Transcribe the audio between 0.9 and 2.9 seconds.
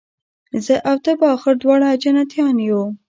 ته به آخر دواړه جنتیان یو